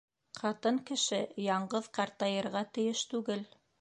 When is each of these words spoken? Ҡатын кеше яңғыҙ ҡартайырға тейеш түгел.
Ҡатын 0.37 0.79
кеше 0.89 1.19
яңғыҙ 1.49 1.91
ҡартайырға 1.99 2.65
тейеш 2.79 3.05
түгел. 3.13 3.47